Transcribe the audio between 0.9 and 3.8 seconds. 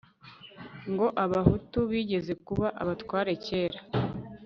ngo abahutu bigeze kuba abatware kera